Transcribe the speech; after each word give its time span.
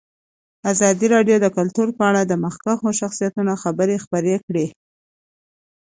ازادي 0.71 1.07
راډیو 1.15 1.37
د 1.41 1.47
کلتور 1.57 1.87
په 1.97 2.03
اړه 2.09 2.21
د 2.25 2.33
مخکښو 2.43 2.89
شخصیتونو 3.01 3.53
خبرې 3.63 3.95
خپرې 4.03 4.35
کړي. 4.45 4.67